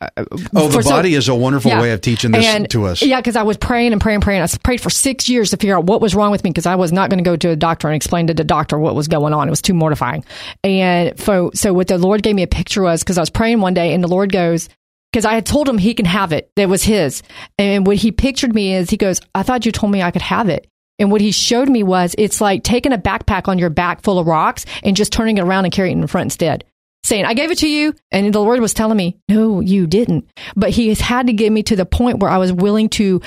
[0.01, 1.81] Oh, the for so- body is a wonderful Yeah.
[1.81, 3.01] way of teaching this and, to us.
[3.01, 4.41] Yeah, because I was praying and praying and praying.
[4.41, 6.75] I prayed for six years to figure out what was wrong with me because I
[6.75, 9.07] was not going to go to a doctor and explain to the doctor what was
[9.07, 9.47] going on.
[9.47, 10.23] It was too mortifying.
[10.63, 13.61] And so, so what the Lord gave me a picture was because I was praying
[13.61, 14.69] one day and the Lord goes,
[15.11, 16.51] because I had told him he can have it.
[16.55, 17.23] It was his.
[17.57, 20.21] And what he pictured me is he goes, I thought you told me I could
[20.21, 20.67] have it.
[20.99, 24.19] And what he showed me was it's like taking a backpack on your back full
[24.19, 26.63] of rocks and just turning it around and carrying it in front instead.
[27.03, 27.95] Saying, I gave it to you.
[28.11, 30.29] And the Lord was telling me, no, you didn't.
[30.55, 33.21] But he has had to get me to the point where I was willing to,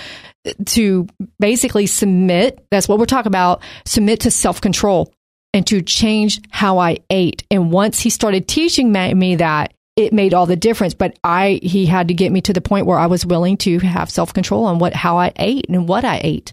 [0.67, 1.07] to
[1.41, 2.65] basically submit.
[2.71, 3.63] That's what we're talking about.
[3.87, 5.13] Submit to self control
[5.55, 7.45] and to change how I ate.
[7.51, 10.95] And once he started teaching me that, it made all the difference.
[10.95, 13.79] But I, he had to get me to the point where I was willing to
[13.81, 16.53] have self control on what, how I ate and what I ate.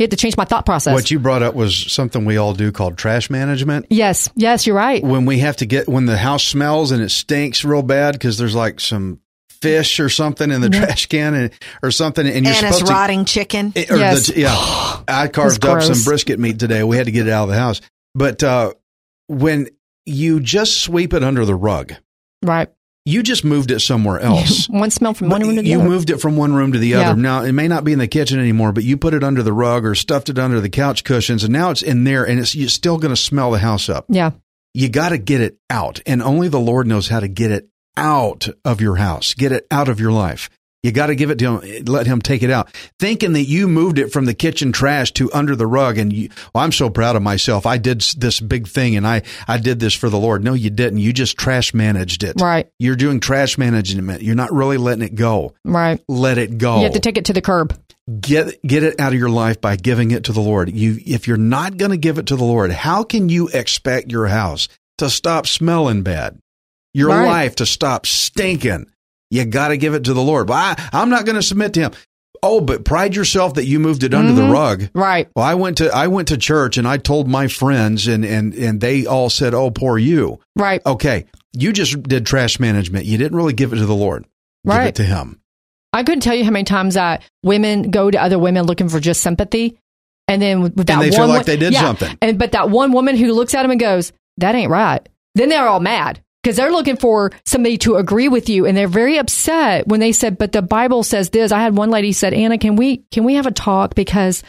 [0.00, 0.94] He had to change my thought process.
[0.94, 3.84] What you brought up was something we all do called trash management.
[3.90, 5.02] yes, yes, you're right.
[5.04, 8.38] When we have to get, when the house smells and it stinks real bad because
[8.38, 9.20] there's like some
[9.60, 10.86] fish or something in the Yeah.
[10.86, 11.50] trash can and,
[11.82, 12.92] or something, and you're Anna's supposed to.
[12.94, 13.72] rotting chicken.
[13.74, 14.28] It- or Yes.
[14.28, 14.54] the, yeah,
[15.06, 16.82] I carved up some brisket meat today.
[16.82, 17.82] We had to get it out of the house.
[18.14, 18.72] But uh,
[19.26, 19.68] when
[20.06, 21.92] you just sweep it under the rug,
[22.42, 22.70] Right.
[23.04, 24.68] You just moved it somewhere else.
[24.68, 25.84] One smell from one room to the you other.
[25.84, 27.10] You moved it from one room to the Yeah.
[27.10, 27.20] other.
[27.20, 29.52] Now it may not be in the kitchen anymore, but you put it under the
[29.52, 32.54] rug or stuffed it under the couch cushions, and now it's in there, and it's
[32.54, 34.04] you're still going to smell the house up.
[34.08, 34.30] yeah.
[34.72, 37.68] You got to get it out, and only the Lord knows how to get it
[37.96, 40.48] out of your house, get it out of your life.
[40.82, 42.74] You got to give it to him, let him take it out.
[42.98, 46.30] Thinking that you moved it from the kitchen trash to under the rug, and you,
[46.54, 47.66] well, I'm so proud of myself.
[47.66, 50.42] I did this big thing, and I I did this for the Lord.
[50.42, 50.98] No, you didn't.
[51.00, 52.40] You just trash managed it.
[52.40, 52.70] Right.
[52.78, 54.22] You're doing trash management.
[54.22, 55.54] You're not really letting it go.
[55.64, 56.02] Right.
[56.08, 56.78] Let it go.
[56.78, 57.78] You have to take it to the curb.
[58.20, 60.70] get get it out of your life by giving it to the Lord.
[60.72, 64.10] You if you're not going to give it to the Lord, how can you expect
[64.10, 64.66] your house
[64.96, 66.38] to stop smelling bad?
[66.94, 67.26] Your Right.
[67.26, 68.86] life to stop stinking?
[69.30, 70.48] You got to give it to the Lord.
[70.48, 71.92] Well, I, I'm not going to submit to him.
[72.42, 74.52] Oh, but pride yourself that you moved it under the Mhm.
[74.52, 74.88] rug.
[74.94, 75.28] Right.
[75.36, 78.54] Well, I went to I went to church and I told my friends and and
[78.54, 80.80] and they all said, "Oh, poor you." Right.
[80.86, 83.04] Okay, you just did trash management.
[83.04, 84.22] You didn't really give it to the Lord.
[84.64, 84.86] Give Right.
[84.88, 85.38] it to him.
[85.92, 89.00] I couldn't tell you how many times that women go to other women looking for
[89.00, 89.76] just sympathy,
[90.26, 92.16] and then with that And they one feel like they did yeah, something.
[92.22, 95.50] And but that one woman who looks at him and goes, "That ain't right." Then
[95.50, 99.18] they're all mad because they're looking for somebody to agree with you, and they're very
[99.18, 102.58] upset when they said, "But the Bible says this." I had one lady said, "Anna,
[102.58, 104.42] can we can we have a talk because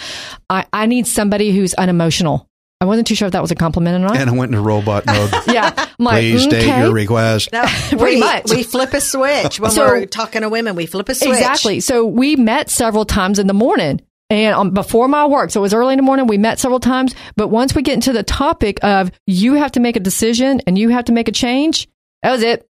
[0.50, 2.48] I I need somebody who's unemotional."
[2.80, 4.18] I wasn't too sure if that was a compliment or not.
[4.18, 5.32] And I went into robot mode.
[5.48, 7.50] yeah, I'm like, Please state your request.
[7.54, 8.50] No, Pretty we, much.
[8.50, 10.74] we flip a switch when So- we're talking to women.
[10.76, 11.30] We flip a switch.
[11.30, 11.80] Exactly.
[11.80, 14.02] So we met several times in the morning
[14.32, 15.52] and um, before my work.
[15.52, 16.26] So it was early in the morning.
[16.26, 17.14] We met several times.
[17.36, 20.78] But once we get into the topic of you have to make a decision and
[20.78, 21.88] you have to make a change,
[22.24, 22.68] that was it.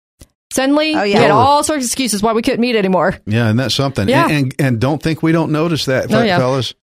[0.52, 1.18] Suddenly, Oh, yeah.
[1.18, 3.16] we had all sorts of excuses why we couldn't meet anymore.
[3.26, 4.08] Yeah, and that's something.
[4.08, 4.24] Yeah.
[4.28, 6.38] And, and and don't think we don't notice that, Oh, yeah.
[6.38, 6.74] fellas.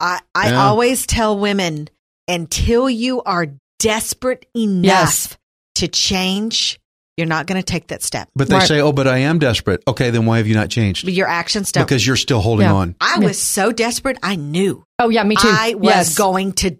[0.00, 0.64] I, I Yeah.
[0.66, 1.88] always tell women
[2.26, 3.46] until you are
[3.78, 5.36] desperate enough Yes.
[5.76, 6.80] to change,
[7.16, 8.28] you're not going to take that step.
[8.34, 8.68] But they Right.
[8.68, 11.04] say, "Oh, but I am desperate." Okay, then why have you not changed?
[11.04, 11.84] But your actions don't.
[11.84, 12.74] Because you're still holding Yeah.
[12.74, 12.94] on.
[13.00, 13.26] I Yeah.
[13.26, 15.48] was so desperate, I knew Oh, yeah, me too.
[15.48, 16.14] I was yes.
[16.16, 16.76] going to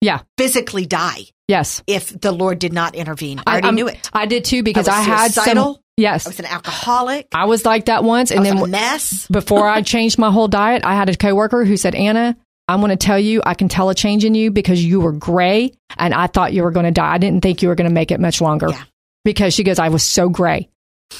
[0.00, 0.20] Yeah.
[0.36, 1.82] physically die Yes.
[1.86, 3.40] if the Lord did not intervene.
[3.46, 4.10] I already I'm- knew it.
[4.12, 5.74] I did too because I I, was had suicidal.
[5.74, 5.82] some.
[5.96, 6.26] Yes.
[6.26, 7.26] I was an alcoholic.
[7.34, 8.30] I was like that once.
[8.30, 9.26] I And was then a mess.
[9.30, 12.36] before I changed my whole diet, I had a coworker who said, Anna,
[12.68, 15.10] I'm going to tell you, I can tell a change in you because you were
[15.12, 17.14] gray and I thought you were going to die.
[17.14, 18.82] I didn't think you were going to make it much longer Yeah.
[19.32, 20.68] Because she goes, I was so gray.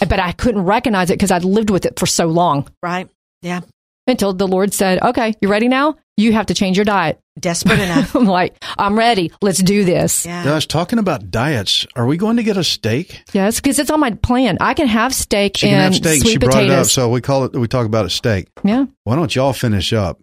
[0.01, 3.09] But I couldn't recognize it because I'd lived with it for so long Right?
[3.43, 3.61] Yeah.
[4.07, 5.97] until the Lord said, okay, you ready now?
[6.17, 7.19] You have to change your diet.
[7.39, 8.15] Desperate enough.
[8.17, 9.31] I'm like, I'm ready.
[9.43, 10.25] Let's do this.
[10.27, 10.43] Yeah.
[10.45, 13.23] Gosh, talking about diets, are we going to get a steak?
[13.33, 14.57] Yes, because it's on my plan.
[14.61, 16.23] I can have steak She can and have steak.
[16.23, 16.73] sweet She brought potatoes.
[16.73, 17.53] it up, so we call it.
[17.55, 18.49] We talk about a steak.
[18.65, 18.87] yeah.
[19.05, 20.19] Why don't y'all finish up?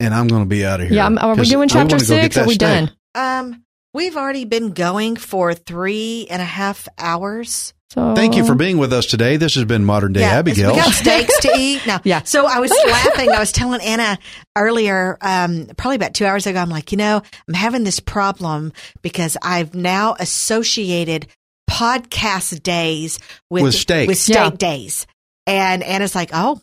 [0.00, 0.96] And I'm going to be out of here.
[0.96, 1.04] Yeah.
[1.04, 2.36] I'm- Are we doing chapter wanna go get six?
[2.36, 2.60] Or are we steak.
[2.60, 2.90] done?
[3.14, 3.64] Um,
[3.94, 7.74] we've already been going for three and a half hours.
[7.92, 9.36] So Thank you for being with us today.
[9.36, 10.70] This has been Modern Day yeah, Abigail.
[10.72, 11.82] We got steaks to eat.
[11.88, 11.98] No.
[12.04, 12.22] Yeah.
[12.22, 13.30] So I was laughing.
[13.30, 14.16] I was telling Anna
[14.56, 18.72] earlier, um, probably about two hours ago, I'm like, you know, I'm having this problem
[19.02, 21.26] because I've now associated
[21.68, 23.18] podcast days
[23.50, 24.06] with, With steak.
[24.08, 24.50] With steak Yeah.
[24.50, 25.06] days.
[25.48, 26.60] And Anna's like, oh,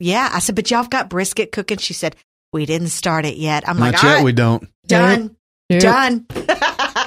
[0.00, 0.28] yeah.
[0.32, 1.78] I said, but y'all have got brisket cooking.
[1.78, 2.16] She said,
[2.52, 3.68] we didn't start it yet.
[3.68, 4.04] I'm Not like, yet.
[4.04, 4.68] all right, We don't.
[4.86, 5.36] done,
[5.70, 5.80] Nope.
[5.82, 6.26] done.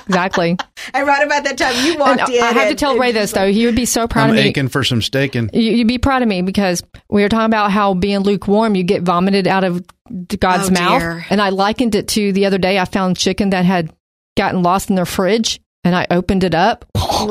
[0.07, 0.57] exactly.
[0.93, 2.41] And right about that time, you And walked in.
[2.41, 3.51] I have to tell Ray this like, though.
[3.51, 4.43] He would be so proud I'm of me.
[4.43, 5.49] aching for some steaking.
[5.51, 8.83] You, you'd be proud of me because we were talking about how being lukewarm, you
[8.83, 9.85] get vomited out of
[10.39, 11.01] God's Oh, mouth.
[11.01, 11.25] dear.
[11.29, 12.79] And I likened it to the other day.
[12.79, 13.91] I found chicken that had
[14.37, 17.29] gotten lost in their fridge, and I opened it up, and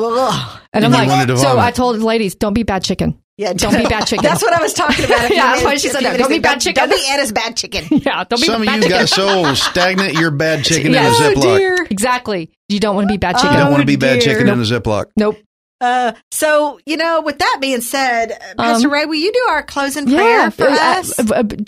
[0.73, 1.57] And I'm you wanted to like, so.
[1.57, 3.17] I told the ladies, don't be bad chicken.
[3.37, 4.23] Yeah, Don't be bad chicken.
[4.23, 5.29] That's what I was talking about.
[5.31, 6.17] Yeah, that's why she said that.
[6.17, 6.89] Don't be bad chicken.
[6.89, 7.83] Don't be Anna's bad chicken.
[8.03, 8.89] Yeah, don't be Some of you chicken.
[8.89, 11.07] got so stagnant, you're bad chicken Yeah.
[11.07, 11.91] in a Oh, Ziploc.
[11.91, 12.49] Exactly.
[12.67, 13.51] You don't want to be bad chicken.
[13.51, 14.33] You don't want Oh, to be bad dear.
[14.33, 15.05] chicken in a Ziploc.
[15.15, 15.37] Nope.
[15.79, 19.45] Uh, so you know, with that being said, uh, Pastor Um, Ray, will you do
[19.49, 21.19] our closing prayer for Uh, us?
[21.19, 21.23] A,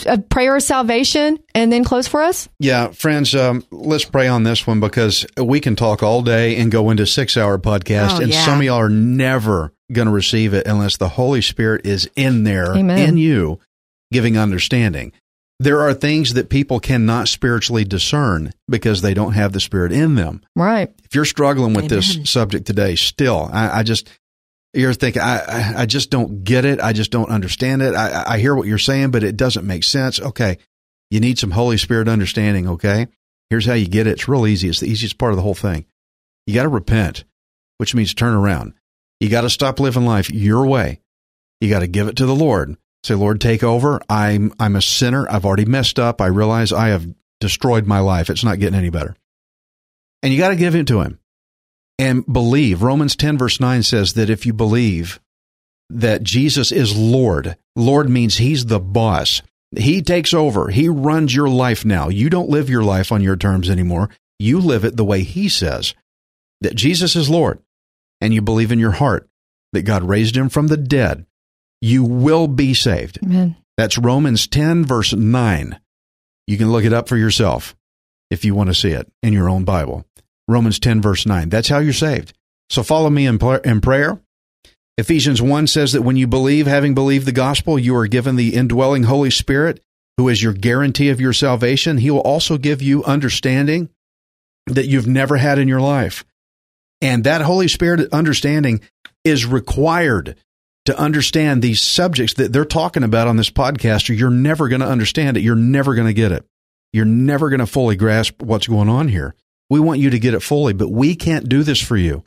[0.07, 2.49] a- a prayer of salvation, and then close for us.
[2.57, 6.71] Yeah, friends, um, let's pray on this one because we can talk all day and
[6.71, 8.43] go into six hour podcast, Oh, and yeah.
[8.43, 12.43] some of y'all are never going to receive it unless the Holy Spirit is in
[12.43, 12.97] there Amen.
[13.09, 13.59] in you,
[14.11, 15.11] giving understanding.
[15.61, 20.15] There are things that people cannot spiritually discern because they don't have the Spirit in
[20.15, 20.41] them.
[20.55, 20.89] Right.
[21.03, 24.09] If you're struggling with this subject today, still, I, I just
[24.73, 26.79] you're thinking, I, I I just don't get it.
[26.79, 27.93] I just don't understand it.
[27.95, 30.21] I, I- I hear what you're saying, but it doesn't make sense.
[30.21, 30.59] Okay,
[31.09, 32.69] you need some Holy Spirit understanding.
[32.69, 33.07] Okay,
[33.49, 34.11] here's how you get it.
[34.11, 34.69] It's real easy.
[34.69, 35.85] It's the easiest part of the whole thing.
[36.47, 37.25] You got to repent,
[37.79, 38.75] which means turn around.
[39.19, 41.01] You got to stop living life your way.
[41.59, 42.77] You got to give it to the Lord.
[43.03, 44.01] Say, Lord, take over.
[44.09, 45.29] I'm I'm a sinner.
[45.29, 46.21] I've already messed up.
[46.21, 47.07] I realize I have
[47.39, 48.29] destroyed my life.
[48.29, 49.15] It's not getting any better.
[50.21, 51.19] And you got to give it to him
[51.97, 52.81] and believe.
[52.81, 55.19] Romans 10, verse 9 says that if you believe
[55.89, 59.41] that Jesus is Lord, Lord means he's the boss.
[59.77, 60.69] He takes over.
[60.69, 62.09] He runs your life now.
[62.09, 64.09] You don't live your life on your terms anymore.
[64.39, 65.93] You live it the way he says
[66.61, 67.59] that Jesus is Lord.
[68.21, 69.29] And you believe in your heart
[69.73, 71.25] that God raised him from the dead.
[71.81, 73.19] You will be saved.
[73.23, 73.55] Amen.
[73.77, 75.79] That's Romans 10, verse 9.
[76.47, 77.75] You can look it up for yourself
[78.29, 80.05] if you want to see it in your own Bible.
[80.47, 81.49] Romans 10, verse 9.
[81.49, 82.33] That's how you're saved.
[82.69, 84.19] So follow me in, pl- in prayer.
[84.97, 88.53] Ephesians 1 says that when you believe, having believed the gospel, you are given the
[88.53, 89.81] indwelling Holy Spirit,
[90.17, 91.99] who is your guarantee of your salvation.
[91.99, 93.89] He will also give you understanding
[94.67, 96.25] that you've never had in your life.
[97.01, 98.81] And that Holy Spirit understanding
[99.23, 100.35] is required
[100.85, 104.81] to understand these subjects that they're talking about on this podcast, or you're never going
[104.81, 105.41] to understand it.
[105.43, 106.45] You're never going to get it.
[106.93, 109.35] You're never going to fully grasp what's going on here.
[109.69, 112.23] We want you to get it fully, but we can't do this for you.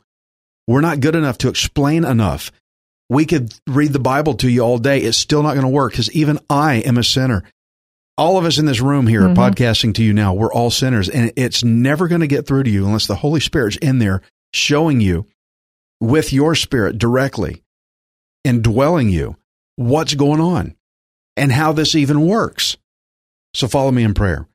[0.67, 2.51] We're not good enough to explain enough.
[3.09, 4.99] We could read the Bible to you all day.
[4.99, 7.43] It's still not going to work because even I am a sinner.
[8.17, 9.31] All of us in this room here Mhm.
[9.37, 10.33] are podcasting to you now.
[10.33, 13.41] We're all sinners, and it's never going to get through to you unless the Holy
[13.41, 14.21] Spirit's in there
[14.53, 15.27] showing you
[15.99, 17.63] with your spirit directly
[18.43, 19.37] indwelling you
[19.75, 20.75] what's going on
[21.37, 22.77] and how this even works.
[23.53, 24.47] So follow me in prayer.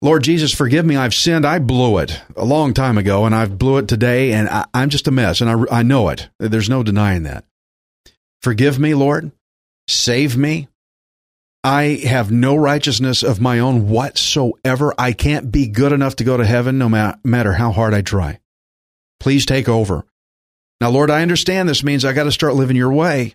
[0.00, 0.96] Lord Jesus, forgive me.
[0.96, 1.44] I've sinned.
[1.44, 4.90] I blew it a long time ago, and I've blew it today, and I, I'm
[4.90, 6.28] just a mess, and I, I know it.
[6.38, 7.44] There's no denying that.
[8.40, 9.32] Forgive me, Lord.
[9.88, 10.68] Save me.
[11.64, 14.94] I have no righteousness of my own whatsoever.
[14.96, 18.02] I can't be good enough to go to heaven no ma- matter how hard I
[18.02, 18.38] try.
[19.20, 20.04] Please take over.
[20.80, 23.34] Now, Lord, I understand this means I got to start living your way.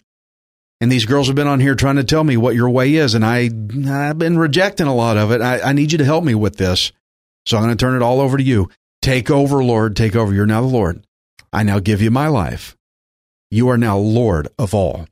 [0.81, 3.13] And these girls have been on here trying to tell me what your way is,
[3.13, 3.49] and I,
[3.89, 5.41] I've been rejecting a lot of it.
[5.41, 6.91] I, I need you to help me with this.
[7.45, 8.69] So I'm going to turn it all over to you.
[9.01, 9.95] Take over, Lord.
[9.95, 10.33] Take over.
[10.33, 11.05] You're now the Lord.
[11.51, 12.75] I now give you my life.
[13.51, 15.07] You are now Lord of all.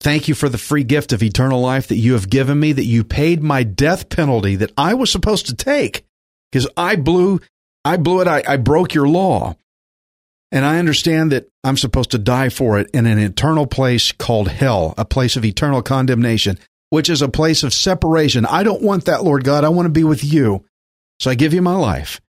[0.00, 2.84] Thank you for the free gift of eternal life that you have given me, that
[2.84, 6.04] you paid my death penalty that I was supposed to take
[6.50, 7.40] because I blew,
[7.84, 8.28] I blew it.
[8.28, 9.56] I, I broke your law.
[10.52, 14.48] And I understand that I'm supposed to die for it in an eternal place called
[14.48, 16.58] hell, a place of eternal condemnation,
[16.90, 18.44] which is a place of separation.
[18.44, 19.64] I don't want that, Lord God.
[19.64, 20.64] I want to be with you.
[21.20, 22.20] So I give you my life.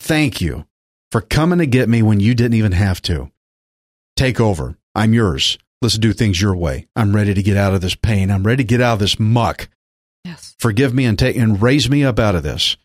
[0.00, 0.64] Thank you
[1.10, 3.30] for coming to get me when you didn't even have to.
[4.16, 4.78] Take over.
[4.94, 5.58] I'm yours.
[5.82, 6.86] Let's do things your way.
[6.96, 8.30] I'm ready to get out of this pain.
[8.30, 9.68] I'm ready to get out of this muck.
[10.24, 10.54] Yes.
[10.58, 12.76] Forgive me and take and raise me up out of this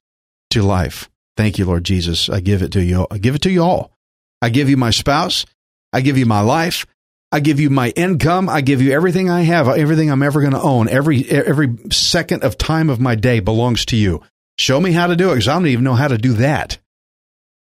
[0.49, 1.10] to life.
[1.38, 2.30] Thank you, Lord Jesus.
[2.30, 3.06] I give it to you.
[3.12, 3.96] I give it to you all.
[4.41, 5.45] I give you my spouse.
[5.93, 6.86] I give you my life.
[7.32, 8.47] I give you my income.
[8.47, 10.88] I give you everything I have, everything I'm ever going to own.
[10.88, 14.21] Every every second of time of my day belongs to you.
[14.58, 16.78] Show me how to do it because I don't even know how to do that.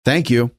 [0.04, 0.52] Thank you.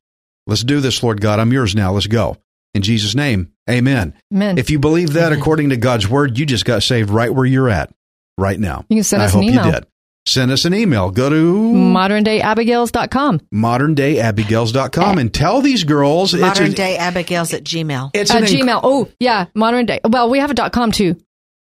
[0.45, 1.39] Let's do this, Lord God.
[1.39, 1.93] I'm yours now.
[1.93, 2.37] Let's go.
[2.73, 4.13] In Jesus' name, amen.
[4.33, 4.57] Amen.
[4.57, 5.39] If you believe that Amen.
[5.39, 7.91] according to God's word, you just got saved right where you're at
[8.37, 8.85] right now.
[8.89, 9.81] You can send I us hope an email.
[10.27, 10.37] You did.
[10.39, 11.09] Send us an email.
[11.11, 11.35] Go to
[11.73, 13.41] moderndayAbigails.com.
[13.53, 18.11] moderndayAbigails.com and tell these girls it's Modern an, day Abigail's at Gmail.
[18.13, 18.79] it's Uh, an inc- Gmail.
[18.83, 19.45] Oh, yeah.
[19.55, 19.99] Modern day.
[20.07, 21.15] Well, we have a dot com too.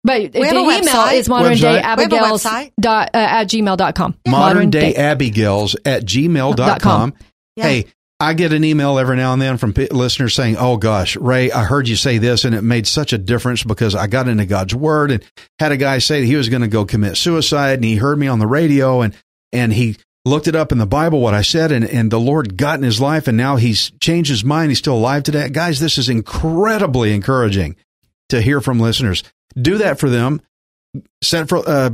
[0.04, 1.13] But the have a email website.
[1.13, 1.73] is modern day Website.
[1.75, 2.71] We have a abigails website.
[2.80, 4.15] dot, uh, at gmail.com.
[4.28, 6.56] modern day Abigails at gmail.com.
[6.56, 7.13] Dot com.
[7.56, 7.63] Yeah.
[7.63, 7.86] Hey,
[8.19, 11.65] I get an email every now and then from listeners saying, "Oh gosh, Ray, I
[11.65, 14.73] heard you say this, and it made such a difference because I got into God's
[14.73, 15.23] Word and
[15.60, 18.17] had a guy say that he was going to go commit suicide, and he heard
[18.17, 19.13] me on the radio, and
[19.51, 22.56] and he looked it up in the Bible what I said, and and the Lord
[22.56, 24.71] got in his life, and now he's changed his mind.
[24.71, 25.82] He's still alive today, guys.
[25.82, 27.75] This is incredibly encouraging
[28.30, 29.23] to hear from listeners.
[29.62, 30.41] Do that for them.
[31.21, 31.58] Send for.
[31.67, 31.91] Uh,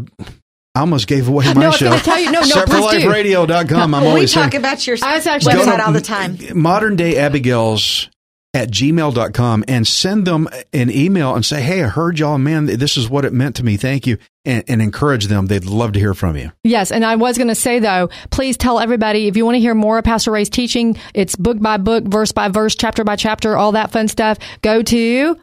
[0.73, 1.89] I almost gave away my No, show.
[1.89, 3.09] gonna tell you- no, no, please do.
[3.09, 3.93] SetForLifeRadio.com.
[3.93, 6.37] I'm we always talk saying, about your I was actually- website all the time.
[6.55, 8.09] modern day Abigail's
[8.53, 12.97] at gmail.com and send them an email and say, Hey, I heard y'all, man, this
[12.97, 13.77] is what it meant to me.
[13.77, 14.17] Thank you.
[14.43, 15.45] And, and encourage them.
[15.47, 16.51] They'd love to hear from you.
[16.63, 19.59] Yes, and I was going to say though, please tell everybody if you want to
[19.59, 23.15] hear more of Pastor Ray's teaching, it's book by book, verse by verse, chapter by
[23.17, 24.37] chapter, all that fun stuff.
[24.61, 25.37] Go to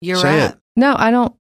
[0.00, 0.50] You're Say right.
[0.50, 0.56] it.
[0.76, 1.34] no, I don't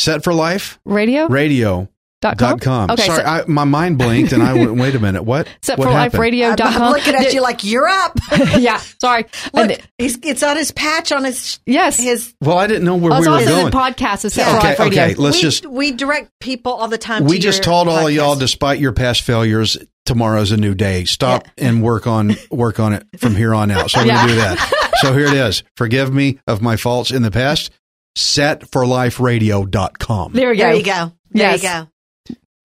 [0.00, 1.88] Set for life radio radio.
[2.22, 2.90] dot Dot com.
[2.90, 5.22] Okay, Sorry, so- I, my mind blinked and I went, wait a minute.
[5.22, 5.46] What?
[5.62, 6.20] Set what for life happened?
[6.20, 6.92] radio I'm, dot I'm com.
[6.92, 8.18] looking at you like you're up.
[8.58, 9.24] yeah, sorry.
[9.54, 12.34] Look, And- he's, it's on his patch on his yes, his.
[12.40, 13.64] Well, I didn't know where Oh, we were also going.
[13.66, 14.52] the podcast is Set Yeah.
[14.52, 15.02] for Okay, Life Radio.
[15.04, 15.14] okay.
[15.14, 17.24] Let's we, just we direct people all the time.
[17.24, 21.04] we to just told all of y'all despite your past failures tomorrow's a new day
[21.04, 24.14] stop and work on work on it from here on out so we're Yeah.
[24.22, 27.70] gonna do that so here it is forgive me of my faults in the past
[28.16, 30.62] setforliferadio.com There we go.
[30.62, 31.12] There you go.
[31.30, 31.62] There Yes.
[31.62, 31.86] you go.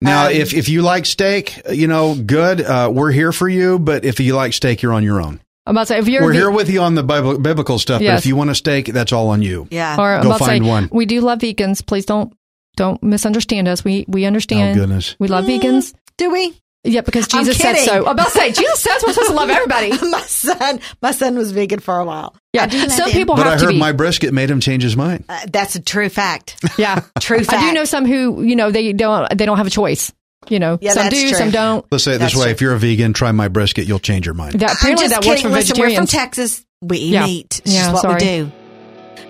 [0.00, 3.78] now Um, if if you like steak you know good uh, we're here for you
[3.78, 6.22] but if you like steak you're on your own I'm about to say if you're
[6.22, 8.54] we're ve- here with you on the Bible, biblical stuff but if you want a
[8.54, 9.96] steak that's all on you Yeah.
[9.98, 10.88] or Go find say, one.
[10.92, 11.84] We do love vegans.
[11.84, 12.32] Please don't
[12.76, 13.82] don't misunderstand us.
[13.84, 14.60] We we understand.
[14.60, 14.88] oh understand.
[14.88, 15.60] goodness we love Mm.
[15.60, 15.94] vegans.
[16.18, 16.54] Do we?
[16.86, 17.96] Yeah, because Jesus said so.
[18.04, 19.90] I'm about to say Jesus says we're supposed to love everybody.
[20.10, 22.34] my son, my son was vegan for a while.
[22.52, 23.78] Yeah, I some people but have I to heard be.
[23.78, 26.56] my brisket made him change his mind Uh, that's a true fact.
[26.78, 27.62] yeah, True fact.
[27.62, 30.12] I do know some who you know they don't they don't have a choice.
[30.48, 31.36] You know, Yeah, some do, true.
[31.36, 31.84] some don't.
[31.90, 32.52] let's say it this way true.
[32.52, 35.14] if you're a vegan try my brisket you'll change your mind That I'm apparently just
[35.20, 35.50] that works kidding.
[35.52, 36.06] for Listen, we're from.
[36.06, 36.64] Texas.
[36.82, 37.26] We eat Yeah.
[37.26, 37.60] meat.
[37.64, 38.14] It's Yeah, just what sorry.
[38.14, 38.52] we do.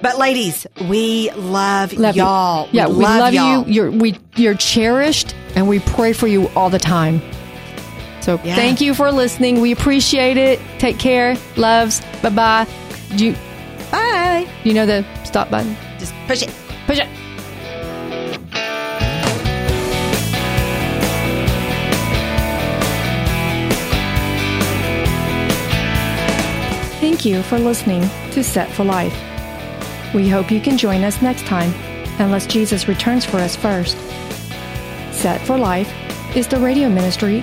[0.03, 2.23] But ladies, we love, Love you.
[2.23, 2.69] y'all.
[2.71, 3.67] Yeah, we love, y'all.
[3.67, 3.73] you.
[3.73, 7.23] You're we you're cherished, and we pray for you all the time.
[8.27, 8.57] So Yeah.
[8.57, 9.61] thank you for listening.
[9.61, 10.59] We appreciate it.
[10.81, 11.37] Take care.
[11.57, 12.03] Loves.
[12.23, 12.67] Bye bye.
[13.15, 13.37] Do you
[13.93, 14.49] Bye.
[14.65, 15.77] you know the stop button?
[16.01, 16.51] Just push it.
[16.89, 17.07] Push it.
[27.01, 29.15] Thank you for listening to Set for Life.
[30.15, 31.73] We hope you can join us next time,
[32.19, 33.97] unless Jesus returns for us first.
[35.13, 35.93] Set for Life
[36.37, 37.43] is the radio ministry